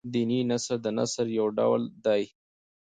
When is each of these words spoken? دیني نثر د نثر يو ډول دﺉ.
دیني 0.13 0.39
نثر 0.49 0.77
د 0.83 0.87
نثر 0.97 1.25
يو 1.39 1.47
ډول 1.57 1.81
دﺉ. 2.05 2.25